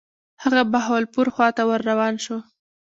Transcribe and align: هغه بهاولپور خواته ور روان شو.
هغه 0.43 0.61
بهاولپور 0.71 1.27
خواته 1.35 1.63
ور 1.69 1.81
روان 1.89 2.15
شو. 2.23 2.37